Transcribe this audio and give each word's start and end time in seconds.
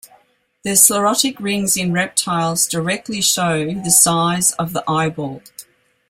The 0.63 0.75
sclerotic 0.75 1.39
rings 1.39 1.77
in 1.77 1.93
reptiles 1.93 2.65
directly 2.65 3.21
show 3.21 3.71
the 3.71 3.91
size 3.91 4.51
of 4.53 4.73
the 4.73 4.83
eyeball. 4.89 5.43